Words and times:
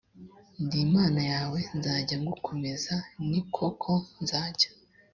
ndi 0.63 0.77
imana 0.87 1.21
yawe 1.33 1.59
nzajya 1.77 2.15
ngukomeza 2.23 2.95
ni 3.29 3.41
koko 3.53 3.91
nzajya 4.21 4.69